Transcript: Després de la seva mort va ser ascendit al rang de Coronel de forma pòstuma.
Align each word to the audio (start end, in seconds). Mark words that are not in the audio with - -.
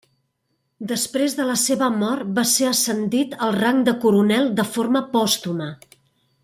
Després 0.91 1.35
de 1.39 1.45
la 1.49 1.57
seva 1.65 1.89
mort 1.97 2.31
va 2.39 2.47
ser 2.53 2.67
ascendit 2.71 3.39
al 3.49 3.55
rang 3.59 3.85
de 3.91 3.97
Coronel 4.07 4.53
de 4.61 4.69
forma 4.75 5.07
pòstuma. 5.17 5.75